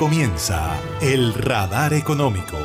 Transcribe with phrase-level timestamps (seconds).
[0.00, 2.56] comienza El Radar Económico.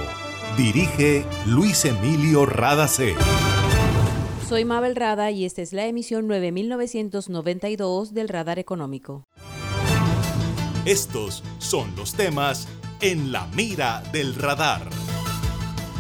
[0.56, 3.14] Dirige Luis Emilio Radacé.
[4.48, 9.26] Soy Mabel Rada y esta es la emisión 9992 del Radar Económico.
[10.86, 12.70] Estos son los temas
[13.02, 14.88] en la mira del radar.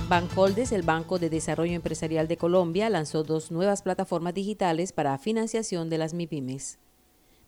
[0.07, 5.89] Bancoldes, el Banco de Desarrollo Empresarial de Colombia, lanzó dos nuevas plataformas digitales para financiación
[5.89, 6.79] de las MIPIMES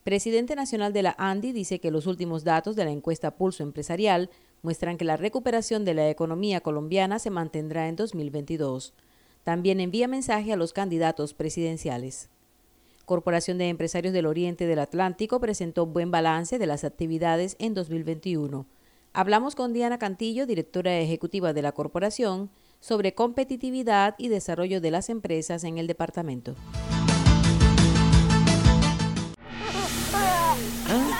[0.08, 4.30] presidente nacional de la ANDI dice que los últimos datos de la encuesta Pulso Empresarial
[4.62, 8.94] muestran que la recuperación de la economía colombiana se mantendrá en 2022.
[9.44, 12.30] También envía mensaje a los candidatos presidenciales.
[13.04, 18.66] Corporación de Empresarios del Oriente del Atlántico presentó buen balance de las actividades en 2021.
[19.12, 22.50] Hablamos con Diana Cantillo, directora ejecutiva de la corporación,
[22.80, 26.56] sobre competitividad y desarrollo de las empresas en el departamento.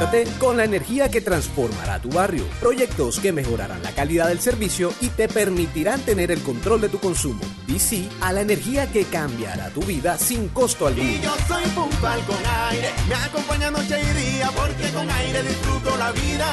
[0.00, 2.44] Conéctate con la energía que transformará tu barrio.
[2.58, 6.98] Proyectos que mejorarán la calidad del servicio y te permitirán tener el control de tu
[6.98, 7.42] consumo.
[7.66, 11.06] DC a la energía que cambiará tu vida sin costo alguno.
[11.06, 12.38] Y yo soy puntual con
[12.70, 12.88] aire.
[13.08, 16.46] Me acompaña noche y día porque con aire disfruto la vida.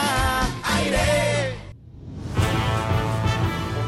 [0.79, 1.55] Aire.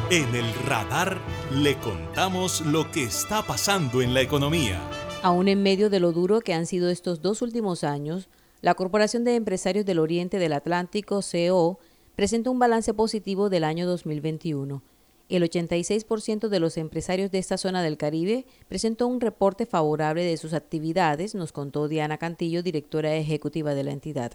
[0.10, 1.20] En el radar
[1.54, 4.80] le contamos lo que está pasando en la economía.
[5.22, 8.30] Aún en medio de lo duro que han sido estos dos últimos años,
[8.62, 11.80] la Corporación de Empresarios del Oriente del Atlántico, CO,
[12.16, 14.82] presenta un balance positivo del año 2021.
[15.30, 20.36] El 86% de los empresarios de esta zona del Caribe presentó un reporte favorable de
[20.38, 24.34] sus actividades, nos contó Diana Cantillo, directora ejecutiva de la entidad.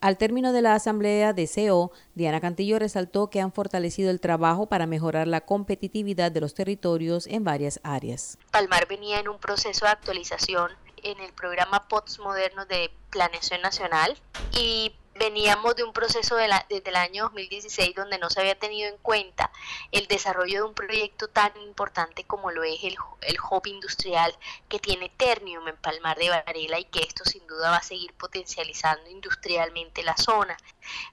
[0.00, 4.66] Al término de la asamblea de CO, Diana Cantillo resaltó que han fortalecido el trabajo
[4.66, 8.38] para mejorar la competitividad de los territorios en varias áreas.
[8.50, 10.70] Palmar venía en un proceso de actualización
[11.04, 14.16] en el programa POTS Modernos de Planeación Nacional.
[14.52, 18.88] Y veníamos de un proceso de desde el año 2016 donde no se había tenido
[18.88, 19.52] en cuenta
[19.92, 24.34] el desarrollo de un proyecto tan importante como lo es el, el hub industrial
[24.70, 28.14] que tiene Ternium en Palmar de Varela y que esto sin duda va a seguir
[28.14, 30.56] potencializando industrialmente la zona.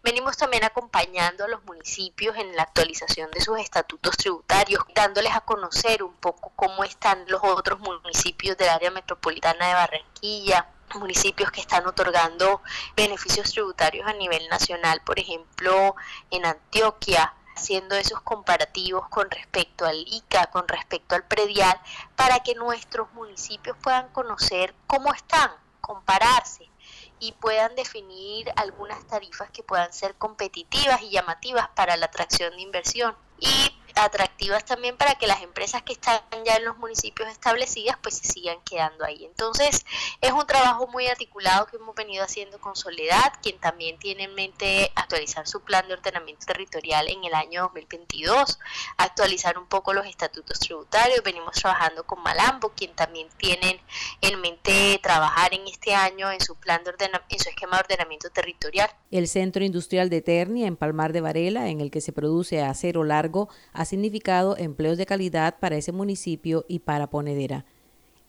[0.01, 5.41] Venimos también acompañando a los municipios en la actualización de sus estatutos tributarios, dándoles a
[5.41, 11.61] conocer un poco cómo están los otros municipios del área metropolitana de Barranquilla, municipios que
[11.61, 12.61] están otorgando
[12.95, 15.95] beneficios tributarios a nivel nacional, por ejemplo,
[16.31, 21.79] en Antioquia, haciendo esos comparativos con respecto al ICA, con respecto al predial,
[22.15, 26.69] para que nuestros municipios puedan conocer cómo están, compararse
[27.19, 32.61] y puedan definir algunas tarifas que puedan ser competitivas y llamativas para la atracción de
[32.61, 33.15] inversión.
[33.39, 38.17] Y atractivas también para que las empresas que están ya en los municipios establecidas pues
[38.17, 39.25] se sigan quedando ahí.
[39.25, 39.85] Entonces
[40.21, 44.35] es un trabajo muy articulado que hemos venido haciendo con Soledad, quien también tiene en
[44.35, 48.59] mente actualizar su plan de ordenamiento territorial en el año 2022,
[48.97, 53.81] actualizar un poco los estatutos tributarios, venimos trabajando con Malambo, quien también tiene
[54.21, 56.97] en mente trabajar en este año en su plan de
[57.29, 58.89] en su esquema de ordenamiento territorial.
[59.11, 63.03] El Centro Industrial de Ternia en Palmar de Varela, en el que se produce acero
[63.03, 63.49] largo,
[63.87, 67.65] significado empleos de calidad para ese municipio y para Ponedera.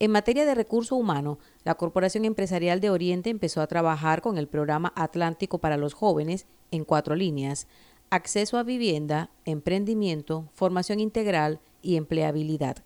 [0.01, 4.47] En materia de recurso humano, la Corporación Empresarial de Oriente empezó a trabajar con el
[4.47, 7.67] programa Atlántico para los jóvenes en cuatro líneas,
[8.09, 12.85] acceso a vivienda, emprendimiento, formación integral y empleabilidad.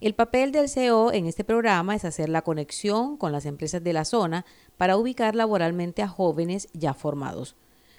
[0.00, 3.92] El papel del CEO en este programa es hacer la conexión con las empresas de
[3.92, 4.46] la zona
[4.76, 7.56] para ubicar laboralmente a jóvenes ya formados.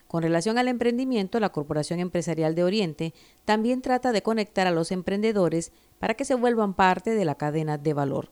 [0.09, 3.13] Con relación al emprendimiento, la Corporación Empresarial de Oriente
[3.45, 7.77] también trata de conectar a los emprendedores para que se vuelvan parte de la cadena
[7.77, 8.31] de valor.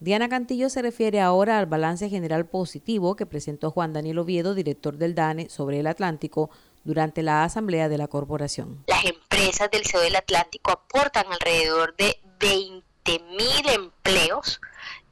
[0.00, 4.96] Diana Cantillo se refiere ahora al balance general positivo que presentó Juan Daniel Oviedo, director
[4.96, 6.48] del DANE, sobre el Atlántico
[6.82, 8.82] durante la asamblea de la corporación.
[8.86, 12.82] Las empresas del CEO del Atlántico aportan alrededor de 20
[13.36, 14.62] mil empleos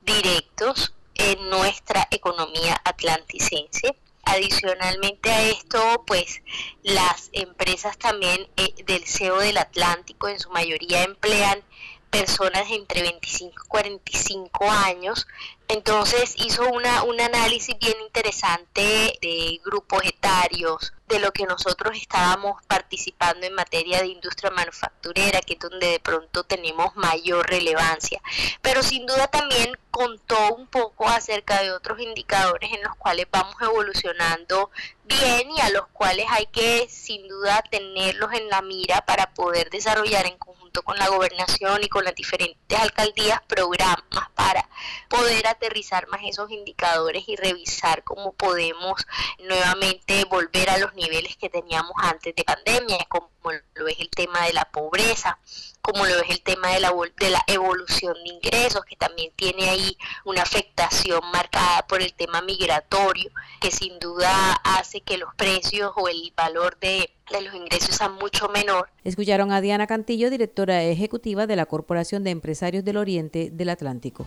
[0.07, 3.99] directos en nuestra economía atlanticense.
[4.31, 6.41] Adicionalmente a esto, pues
[6.85, 11.65] las empresas también eh, del CEO del Atlántico en su mayoría emplean
[12.11, 15.27] personas entre 25 y 45 años.
[15.73, 22.61] Entonces hizo una, un análisis bien interesante de grupos etarios, de lo que nosotros estábamos
[22.67, 28.21] participando en materia de industria manufacturera, que es donde de pronto tenemos mayor relevancia.
[28.63, 33.55] Pero sin duda también contó un poco acerca de otros indicadores en los cuales vamos
[33.61, 34.71] evolucionando
[35.05, 39.71] bien y a los cuales hay que sin duda tenerlos en la mira para poder
[39.71, 44.69] desarrollar en conjunto con la gobernación y con las diferentes alcaldías programas para
[45.09, 49.07] poder aterrizar más esos indicadores y revisar cómo podemos
[49.47, 53.29] nuevamente volver a los niveles que teníamos antes de pandemia, como
[53.75, 55.39] lo es el tema de la pobreza,
[55.83, 59.69] como lo es el tema de la, de la evolución de ingresos, que también tiene
[59.69, 63.31] ahí una afectación marcada por el tema migratorio,
[63.61, 68.15] que sin duda hace que los precios o el valor de, de los ingresos sean
[68.15, 68.89] mucho menor.
[69.05, 74.27] Escucharon a Diana Cantillo, directora ejecutiva de la Corporación de Empresarios del Oriente del Atlántico.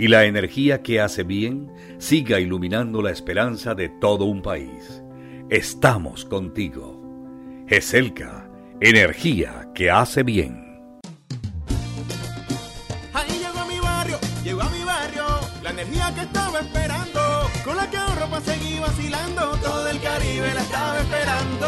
[0.00, 5.04] y la energía que hace bien siga iluminando la esperanza de todo un país.
[5.50, 6.98] Estamos contigo.
[7.68, 8.50] GESELCA,
[8.80, 10.69] energía que hace bien.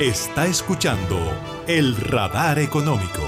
[0.00, 1.18] Está escuchando
[1.66, 3.18] el radar económico.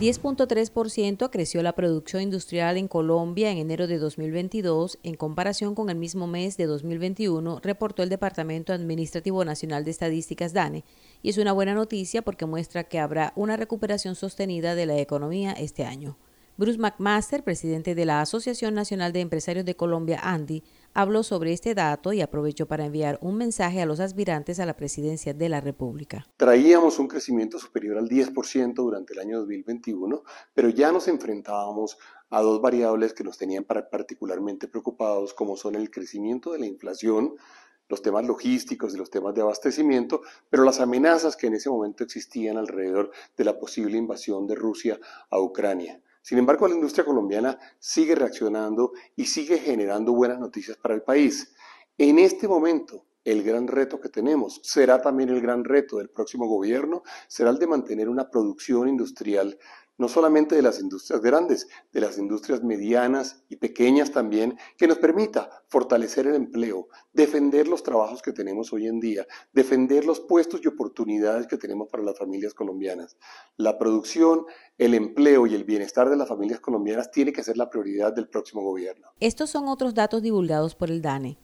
[0.00, 5.98] 10.3% creció la producción industrial en Colombia en enero de 2022 en comparación con el
[5.98, 10.82] mismo mes de 2021, reportó el Departamento Administrativo Nacional de Estadísticas DANE,
[11.22, 15.52] y es una buena noticia porque muestra que habrá una recuperación sostenida de la economía
[15.52, 16.18] este año.
[16.56, 20.62] Bruce McMaster, presidente de la Asociación Nacional de Empresarios de Colombia, ANDI,
[20.94, 24.76] habló sobre este dato y aprovechó para enviar un mensaje a los aspirantes a la
[24.76, 26.26] presidencia de la República.
[26.36, 30.22] Traíamos un crecimiento superior al 10% durante el año 2021,
[30.54, 31.98] pero ya nos enfrentábamos
[32.30, 37.34] a dos variables que nos tenían particularmente preocupados, como son el crecimiento de la inflación,
[37.88, 42.02] los temas logísticos y los temas de abastecimiento, pero las amenazas que en ese momento
[42.02, 44.98] existían alrededor de la posible invasión de Rusia
[45.30, 46.00] a Ucrania.
[46.24, 51.52] Sin embargo, la industria colombiana sigue reaccionando y sigue generando buenas noticias para el país.
[51.98, 56.46] En este momento, el gran reto que tenemos será también el gran reto del próximo
[56.46, 59.58] gobierno, será el de mantener una producción industrial
[59.96, 64.98] no solamente de las industrias grandes, de las industrias medianas y pequeñas también, que nos
[64.98, 70.60] permita fortalecer el empleo, defender los trabajos que tenemos hoy en día, defender los puestos
[70.64, 73.16] y oportunidades que tenemos para las familias colombianas.
[73.56, 74.46] La producción,
[74.78, 78.28] el empleo y el bienestar de las familias colombianas tiene que ser la prioridad del
[78.28, 79.08] próximo gobierno.
[79.20, 81.38] Estos son otros datos divulgados por el DANE.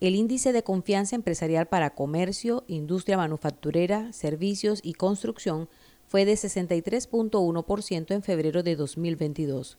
[0.00, 5.68] El índice de confianza empresarial para comercio, industria manufacturera, servicios y construcción
[6.08, 9.78] fue de 63.1% en febrero de 2022.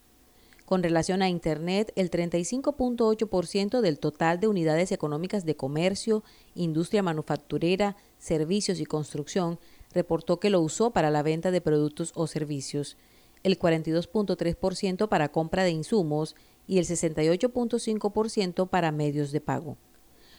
[0.64, 6.24] Con relación a Internet, el 35.8% del total de unidades económicas de comercio,
[6.56, 9.60] industria manufacturera, servicios y construcción
[9.96, 12.96] reportó que lo usó para la venta de productos o servicios,
[13.42, 16.36] el 42.3% para compra de insumos
[16.66, 19.78] y el 68.5% para medios de pago.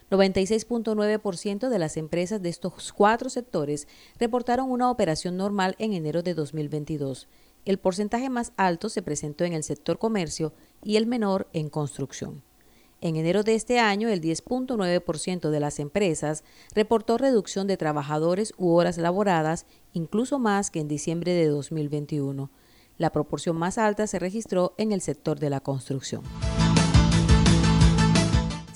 [0.10, 3.88] 96.9% de las empresas de estos cuatro sectores
[4.18, 7.28] reportaron una operación normal en enero de 2022.
[7.66, 12.47] El porcentaje más alto se presentó en el sector comercio y el menor en construcción.
[13.00, 18.70] En enero de este año, el 10.9% de las empresas reportó reducción de trabajadores u
[18.70, 22.50] horas laboradas, incluso más que en diciembre de 2021.
[22.98, 26.24] La proporción más alta se registró en el sector de la construcción.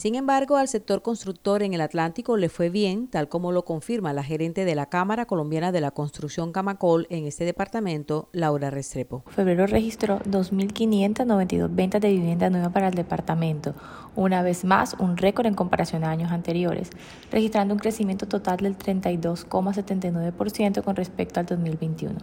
[0.02, 4.14] Sin embargo, al sector constructor en el Atlántico le fue bien, tal como lo confirma
[4.14, 9.24] la gerente de la Cámara Colombiana de la Construcción Camacol en este departamento, Laura Restrepo.
[9.28, 13.76] Febrero registró 2.592 ventas de vivienda nueva para el departamento,
[14.16, 16.90] una vez más un récord en comparación a años anteriores,
[17.32, 22.16] registrando un crecimiento total del 32,79% con respecto al 2021.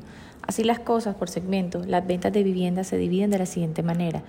[0.42, 4.24] Así las cosas por segmento, las ventas de vivienda se dividen de la siguiente manera.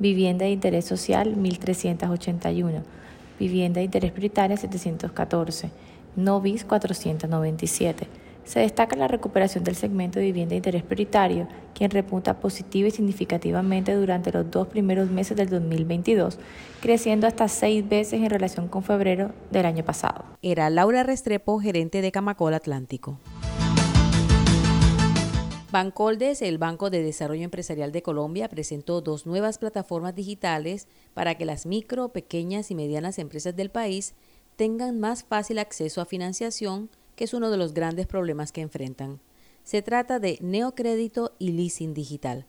[0.00, 2.82] Vivienda de interés social 1381,
[3.40, 5.70] Vivienda de interés prioritaria 714,
[6.14, 8.06] Novis 497.
[8.44, 12.92] Se destaca la recuperación del segmento de vivienda de interés prioritario, quien repunta positiva y
[12.92, 16.38] significativamente durante los dos primeros meses del 2022,
[16.80, 20.24] creciendo hasta seis veces en relación con febrero del año pasado.
[20.42, 23.18] Era Laura Restrepo, gerente de Camacol Atlántico.
[25.78, 31.44] Bancoldes, el Banco de Desarrollo Empresarial de Colombia, presentó dos nuevas plataformas digitales para que
[31.44, 34.16] las micro, pequeñas y medianas empresas del país
[34.56, 39.20] tengan más fácil acceso a financiación, que es uno de los grandes problemas que enfrentan.
[39.62, 42.46] Se trata de Neocrédito y Leasing Digital.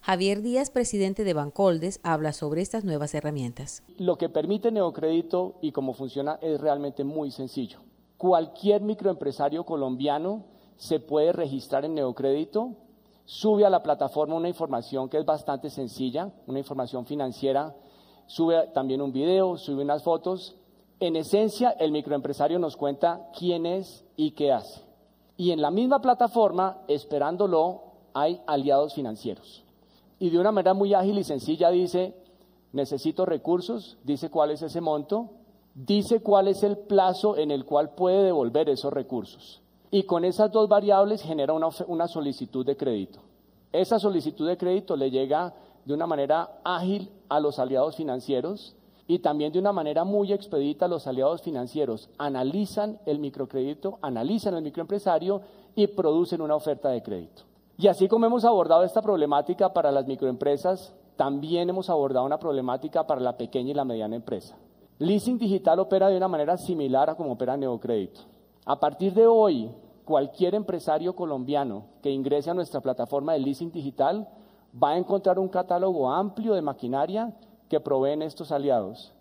[0.00, 3.82] Javier Díaz, presidente de Bancoldes, habla sobre estas nuevas herramientas.
[3.98, 7.80] Lo que permite Neocrédito y cómo funciona es realmente muy sencillo.
[8.16, 10.46] Cualquier microempresario colombiano
[10.80, 12.70] se puede registrar en Neocrédito,
[13.26, 17.76] sube a la plataforma una información que es bastante sencilla, una información financiera,
[18.24, 20.56] sube también un video, sube unas fotos.
[20.98, 24.80] En esencia, el microempresario nos cuenta quién es y qué hace.
[25.36, 27.82] Y en la misma plataforma, esperándolo,
[28.14, 29.62] hay aliados financieros.
[30.18, 32.14] Y de una manera muy ágil y sencilla dice,
[32.72, 35.28] necesito recursos, dice cuál es ese monto,
[35.74, 39.59] dice cuál es el plazo en el cual puede devolver esos recursos
[39.90, 43.20] y con esas dos variables genera una, solicitud de crédito.
[43.72, 45.52] Esa solicitud de crédito le llega
[45.84, 50.84] de una manera ágil a los aliados financieros y también de una manera muy expedita
[50.84, 52.08] a los aliados financieros.
[52.18, 55.40] Analizan el microcrédito, analizan el microempresario
[55.74, 57.42] y producen una oferta de crédito.
[57.76, 63.06] Y así como hemos abordado esta problemática para las microempresas, también hemos abordado una problemática
[63.06, 64.56] para la pequeña y la mediana empresa.
[64.98, 68.20] Leasing digital opera de una manera similar a como opera Neocrédito.
[68.66, 69.70] A partir de hoy,
[70.04, 74.28] cualquier empresario colombiano que ingrese a nuestra plataforma de leasing digital
[74.80, 77.34] va a encontrar un catálogo amplio de maquinaria
[77.68, 79.12] que proveen estos aliados.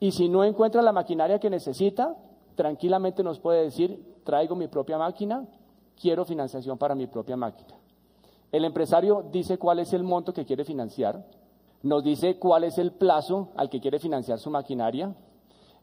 [0.00, 2.16] Y si no encuentra la maquinaria que necesita,
[2.54, 5.46] tranquilamente nos puede decir, traigo mi propia máquina,
[6.00, 7.78] quiero financiación para mi propia máquina.
[8.50, 11.24] El empresario dice cuál es el monto que quiere financiar,
[11.82, 15.14] nos dice cuál es el plazo al que quiere financiar su maquinaria,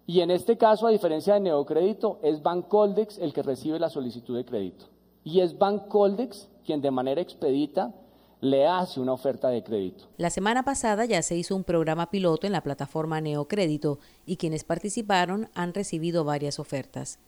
[0.09, 4.37] y en este caso, a diferencia de Neocrédito, es Bancoldex el que recibe la solicitud
[4.37, 4.85] de crédito.
[5.25, 7.93] Y es Bancoldex quien de manera expedita
[8.39, 10.05] le hace una oferta de crédito.
[10.15, 14.63] La semana pasada ya se hizo un programa piloto en la plataforma Neocrédito y quienes
[14.63, 17.19] participaron han recibido varias ofertas.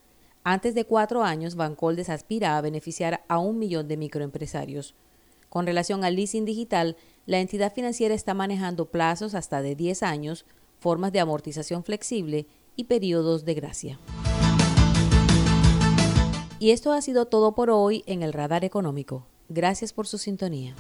[0.45, 4.95] Antes de cuatro años, Bancoldes aspira a beneficiar a un millón de microempresarios.
[5.50, 6.95] Con relación al leasing digital,
[7.25, 10.45] la entidad financiera está manejando plazos hasta de 10 años,
[10.79, 12.48] formas de amortización flexible
[12.79, 14.00] y periodos de gracia.
[16.59, 19.27] Y esto ha sido todo por hoy en el Radar Económico.
[19.50, 20.75] Gracias por su sintonía.